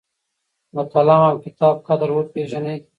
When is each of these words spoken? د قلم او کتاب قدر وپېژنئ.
د 0.73 0.75
قلم 0.93 1.21
او 1.29 1.35
کتاب 1.45 1.75
قدر 1.87 2.09
وپېژنئ. 2.13 2.77